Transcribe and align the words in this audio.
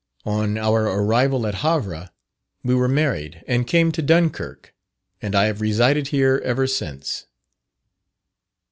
On 0.25 0.57
our 0.57 0.85
arrival 0.87 1.45
at 1.45 1.53
Havre, 1.61 2.09
we 2.63 2.73
were 2.73 2.87
married 2.87 3.43
and 3.47 3.67
came 3.67 3.91
to 3.91 4.01
Dunkirk, 4.01 4.73
and 5.21 5.35
I 5.35 5.43
have 5.45 5.61
resided 5.61 6.07
here 6.07 6.41
ever 6.43 6.65
since." 6.65 7.27